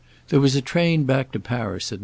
[0.29, 1.99] There was a train back to Paris at 9.